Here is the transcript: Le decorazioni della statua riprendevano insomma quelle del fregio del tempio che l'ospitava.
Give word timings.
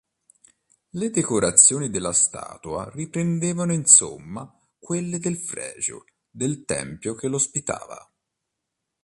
Le 0.93 1.11
decorazioni 1.11 1.91
della 1.91 2.11
statua 2.11 2.89
riprendevano 2.91 3.71
insomma 3.71 4.51
quelle 4.79 5.19
del 5.19 5.37
fregio 5.37 6.05
del 6.27 6.65
tempio 6.65 7.13
che 7.13 7.27
l'ospitava. 7.27 8.11